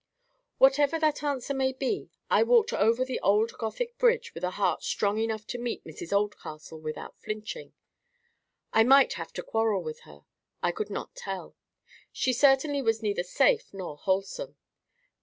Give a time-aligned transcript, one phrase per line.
[0.57, 4.81] Whatever that answer may be, I walked over the old Gothic bridge with a heart
[4.81, 7.73] strong enough to meet Mrs Oldcastle without flinching.
[8.73, 11.55] I might have to quarrel with her—I could not tell:
[12.11, 14.57] she certainly was neither safe nor wholesome.